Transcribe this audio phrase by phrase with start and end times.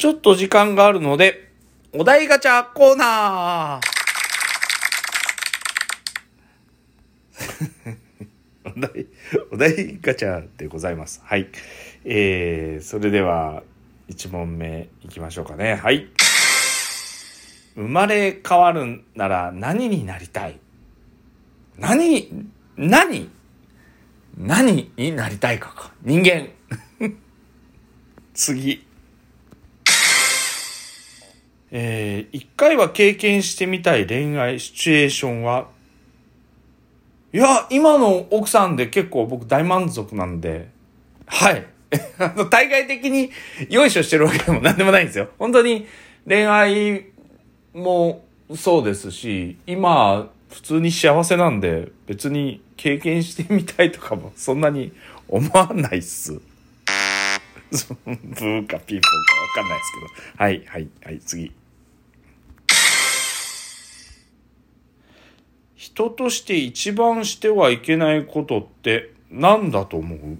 [0.00, 1.50] ちょっと時間があるので、
[1.92, 9.06] お題ガチャコーナー お題、
[9.52, 11.20] お題ガチャでございます。
[11.22, 11.50] はい。
[12.06, 13.62] えー、それでは、
[14.08, 15.74] 1問目いきましょうかね。
[15.74, 16.08] はい。
[17.74, 20.58] 生まれ変わるなら何になりたい？
[21.76, 22.46] 何、
[22.78, 23.28] 何
[24.38, 25.92] 何になりたいかか。
[26.02, 26.48] 人間。
[28.32, 28.88] 次。
[31.72, 35.68] えー、一回は経験してみたい恋愛シチュエーションは、
[37.32, 40.68] いや、今の奥さんで結構僕大満足なんで、
[41.26, 41.64] はい。
[42.18, 43.30] あの、対外的に
[43.68, 45.28] よいしょしてるわけでも 何でもないんですよ。
[45.38, 45.86] 本当に
[46.26, 47.06] 恋愛
[47.72, 48.24] も
[48.56, 54.92] そうですし、今、普通に幸せなんで、別に経験してみたいとかもそんなに
[55.28, 56.32] 思わないっす。
[57.72, 60.44] ブーかピーポーかわかんないですけど。
[60.44, 61.52] はい、はい、はい、次。
[65.80, 70.38] 人として一番してはいけないことって何だと思う？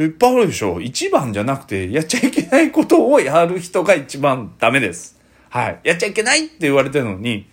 [0.00, 5.20] いっぱいあるでしょ一番じゃなくて、やっちゃいけないことをやる人が一番ダメです。
[5.50, 5.80] はい。
[5.82, 7.48] やっちゃいけないって言われてるのに、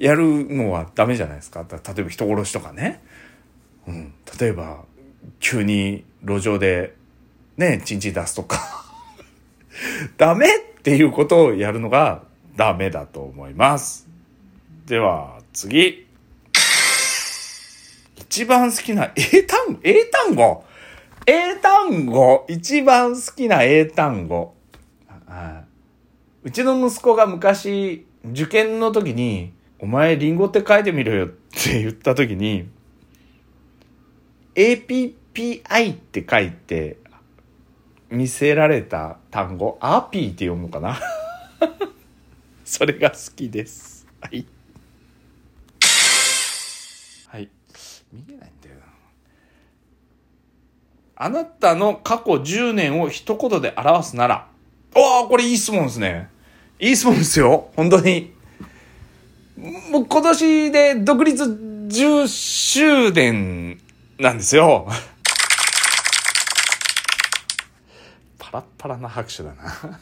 [0.00, 1.64] やるのはダメじゃないですか。
[1.70, 3.00] 例えば人殺しとかね。
[3.86, 4.14] うん。
[4.40, 4.82] 例えば、
[5.38, 6.96] 急に路上で、
[7.56, 8.84] ね、チンチン出すとか。
[10.18, 10.50] ダメっ
[10.82, 12.24] ていうことをやるのが
[12.56, 14.05] ダメだと思います。
[14.86, 16.06] では、次。
[18.16, 20.64] 一番好きな英単語、英単語
[21.26, 24.54] 英単語一番好きな英単語。
[26.44, 32.68] うちの息子が昔、受験の時に、お前リンゴって書いてみろよって言った時に、
[34.54, 36.98] APPI って書いて
[38.08, 40.96] 見せられた単語、アーピーって読むかな
[42.64, 44.06] それが好きです。
[44.20, 44.46] はい。
[48.12, 48.82] 見えないんだよな。
[51.16, 54.48] あなたの過去10年を一言で表すなら、
[54.94, 56.28] おーこれいい質問ですね。
[56.78, 57.70] いい質問ですよ。
[57.76, 58.34] 本当に。
[59.90, 63.80] もう今年で独立10周年
[64.18, 64.86] なんですよ。
[68.38, 70.00] パラッパラな拍手だな。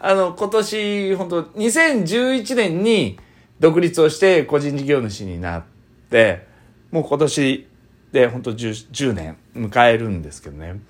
[0.00, 3.18] あの、今年、本当2011年に
[3.60, 5.62] 独立をして個人事業主になっ
[6.10, 6.46] て、
[6.94, 7.66] もう今年
[8.12, 10.80] で本当 10, 10年迎えるんですけどね。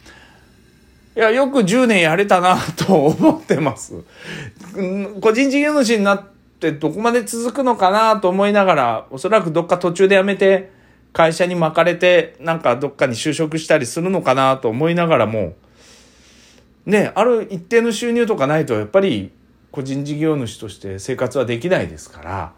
[1.16, 3.94] いや、よく10年やれたなと思ってます。
[5.22, 6.25] 個人事業主になっ
[6.60, 10.70] てどこまで続くのかなと思いながら、おそらくどっか途中で辞めて、
[11.14, 15.54] 会社に巻かれて、なんかどっかに就職したりするのかなと思いながらも、
[16.84, 19.32] ね、ある一定の収入とかないと、やっぱり
[19.72, 22.53] 個人事業主として生活はできないですから、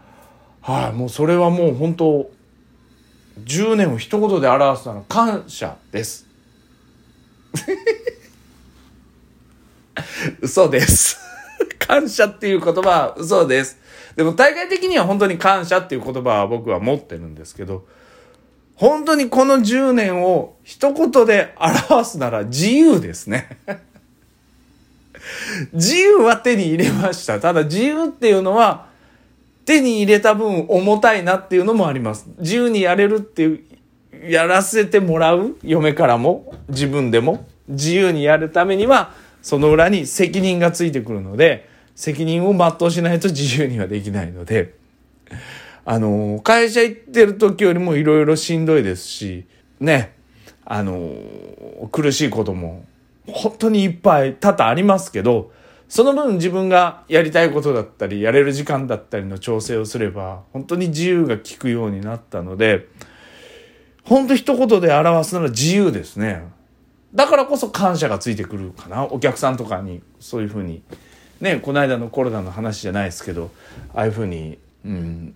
[0.63, 2.35] はい、もうそれはもう本当、
[3.45, 6.27] 10年を一言で表すなら感謝です。
[10.41, 11.19] 嘘です。
[11.79, 13.79] 感謝っていう言葉は嘘です。
[14.17, 17.87] でも大概的には本当に感謝っていう言葉は僕は持ってるんですけど、
[18.75, 23.59] 本当にこの10年を一言で表すなら自由ですね。
[25.73, 27.41] 自由は手に入れました。
[27.41, 28.87] ただ自由っていうのは
[29.67, 32.27] 手に入れた分重たいなっていうのもあります。
[32.39, 35.59] 自由にやれるっていう、やらせてもらう？
[35.63, 36.55] 嫁からも？
[36.71, 37.47] 自分でも？
[37.69, 39.13] 自由にやるためには
[39.43, 44.75] その裏に責任がついてくるので責任を全うしないと自由にはできないので。
[45.89, 49.45] あの会社行ってる時よりもいろいろしんどいですし
[49.79, 50.17] ね。
[50.65, 51.13] あの
[51.93, 52.85] 苦しいことも
[53.29, 55.53] 本当にいっぱい多々ありますけど
[55.89, 62.89] その分自分がやりたいことだったりやれる時間だったりの調整をすれば本当に自由が利くようになったので
[64.03, 66.45] 本当一言で表すなら自由ですね。
[67.15, 69.05] だからこそ感謝がついてくるかな。
[69.05, 70.83] お客さんとかにそういうふうに。
[71.41, 73.51] ね、この間のコロナの話じゃないですけど、
[73.95, 75.35] ああいうふうに、うん、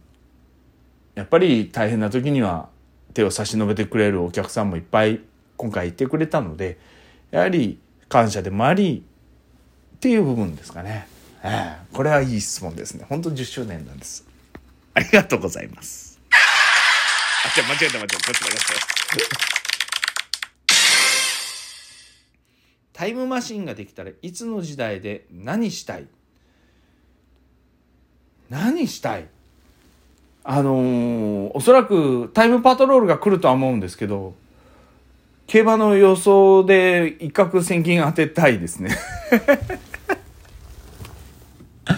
[1.15, 2.69] やっぱり大変な時には
[3.13, 5.21] 手を差し伸べてくれるお客さんもいっぱい
[5.57, 6.79] 今回いてくれたので、
[7.31, 9.05] やはり感謝でもあり、
[10.01, 11.07] っていう部分ですかね。
[11.45, 13.05] ええ、これはいい質問ですね。
[13.07, 14.27] 本当10周年なんです。
[14.95, 16.19] ありがとうございます。
[16.31, 16.37] あ、
[17.55, 18.17] じゃ間違えた間違えた。
[18.17, 19.37] こっちだこっちだ。
[22.95, 26.07] タイムマシンができたらいつの時代で何したい？
[28.49, 29.27] 何したい？
[30.45, 34.33] あのーおそらくタイムパトロールが来るとは思うんですけど
[35.47, 38.97] 競馬の予想で一攫千金当てたいですね。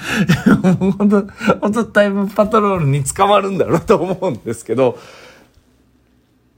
[0.98, 1.26] 本当、
[1.60, 4.98] 本当タイムパトロールに捕まるんだろうと思うんですけど、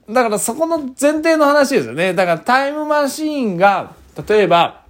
[0.09, 2.13] だからそこの前提の話ですよね。
[2.15, 3.93] だからタイムマシーンが、
[4.29, 4.83] 例えば、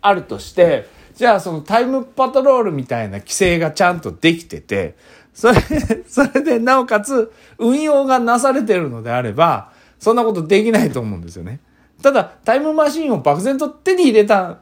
[0.00, 4.96] あるとして、じゃあそのタイムパトロールみたいな規制がちゃんとできてて、
[5.32, 5.54] それ、
[6.06, 11.60] それでなおかつ運用がなされてるのであれば、そんなことできないと思うんですよね。
[12.02, 14.58] ただ、タイムマシーンを漠然と手に入れた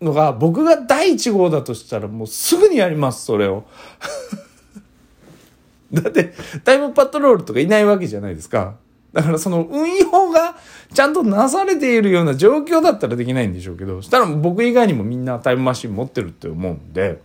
[0.00, 3.64] のが僕が第1号だとしたらもうすぐにやります、それを。
[5.92, 6.32] だって、
[6.64, 8.76] タイムパトロールとかいないわけじゃないですか。
[9.12, 10.56] だからその運用が
[10.94, 17.20] ちゃんとなされているような状況だったらできないんでしょうけど、したら僕以外にもみんなタイムマシン持ってるって思うんで、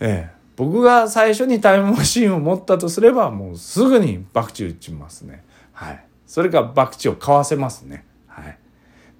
[0.00, 5.44] ええ、僕が最初にタイムマシンを持ったとすればもうすぐに博打打ちますね。
[5.72, 6.04] はい。
[6.26, 8.04] それか博打を買わせますね。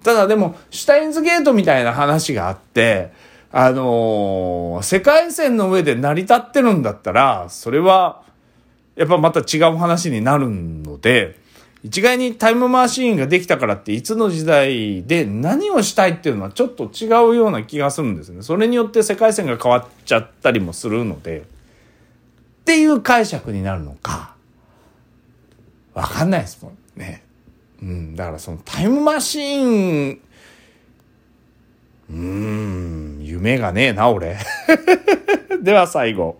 [0.03, 3.11] ただでも、シュタインズゲートみたいな話があって、
[3.51, 8.23] あのー、世界線の上で成り立ってるんだったら、それは、
[8.95, 11.39] やっぱまた違う話になるので、
[11.83, 18.41] 一概にタイムマシーンができたからっていつの時代で何をしたいっていうのはちょっと違うような気がするんですね。
[18.41, 21.43] それによって世界線が変わっちゃったりもするので、っ
[22.63, 24.35] ていう解釈になるのか、
[25.93, 27.23] わかんないですもんね。
[27.83, 30.19] うん、だからそのタイムマシーン、
[32.09, 34.37] うーん、夢がねえな、俺。
[35.61, 36.39] では最後。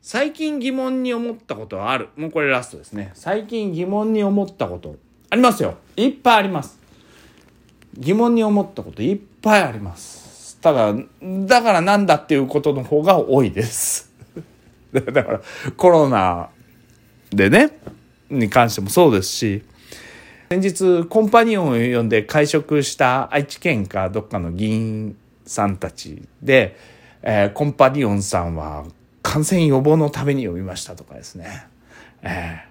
[0.00, 2.10] 最近疑問に思ったことはある。
[2.16, 3.10] もうこれラストですね。
[3.14, 4.94] 最近疑問に思ったこと。
[5.30, 5.74] ありますよ。
[5.96, 6.78] いっぱいあります。
[7.98, 10.56] 疑問に思ったこといっぱいあります。
[10.60, 14.12] ただ、だからなんだっていうことの方が多いです。
[14.94, 15.40] だから
[15.76, 16.50] コロナ
[17.30, 17.76] でね、
[18.30, 19.62] に関してもそうですし、
[20.50, 26.76] 先日コンパニオンを呼んで会食した愛知県かどっかの議員さんたちで、
[27.22, 28.84] えー、コンパニオンさんは
[29.22, 31.66] 感染予防のために呼びましたとかですね。
[32.22, 32.64] え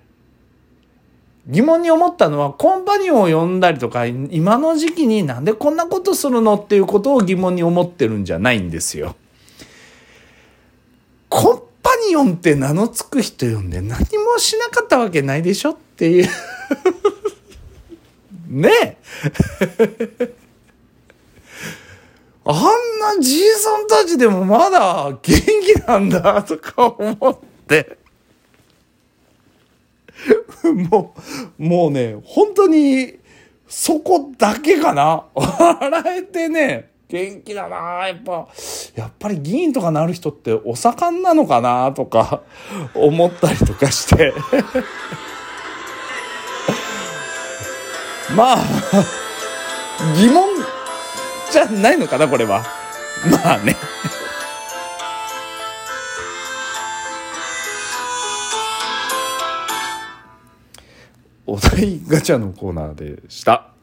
[1.50, 9.16] ー、疑問に思ったのは、コンパニオンを呼んだりとか、今の時期になんでこんなことするのっていうことを疑問に思ってるんじゃないんですよ。
[11.28, 11.65] コン
[12.08, 16.28] ニオンって名の付く人呼んで何もしなかったわけないでしょっていう。
[18.48, 18.98] ねえ。
[22.48, 22.56] あん
[23.18, 27.98] なじいさんたちでもまだ元気なんだとか思って、
[30.90, 31.14] も
[31.60, 33.16] う、もうね、本当に、
[33.68, 35.26] そこだけかな。
[35.34, 38.48] 笑えてね、元気だなやっぱ、
[38.96, 42.42] やっぱり議員とかなる人ってお盛んなのかなとか
[42.96, 44.34] 思ったりとかして
[48.36, 48.58] まあ、
[50.18, 50.50] 疑問
[51.52, 52.64] じゃないのかな、これは。
[53.30, 53.76] まあね。
[61.48, 63.75] お題ガチャのコーナーでした。